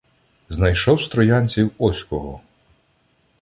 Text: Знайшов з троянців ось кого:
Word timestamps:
Знайшов 0.49 1.01
з 1.01 1.09
троянців 1.09 1.71
ось 1.77 2.03
кого: 2.03 2.41